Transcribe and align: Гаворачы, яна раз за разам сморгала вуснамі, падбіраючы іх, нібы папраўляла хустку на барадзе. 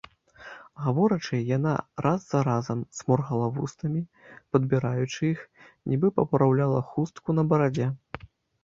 Гаворачы, 0.85 1.37
яна 1.57 1.73
раз 2.05 2.19
за 2.31 2.41
разам 2.49 2.79
сморгала 3.01 3.51
вуснамі, 3.59 4.01
падбіраючы 4.55 5.21
іх, 5.33 5.45
нібы 5.95 6.07
папраўляла 6.19 6.79
хустку 6.93 7.29
на 7.41 7.47
барадзе. 7.55 7.87